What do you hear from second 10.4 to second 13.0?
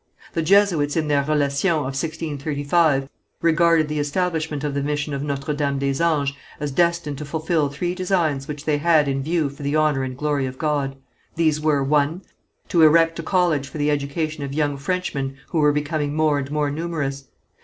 of God. These were: (1.) To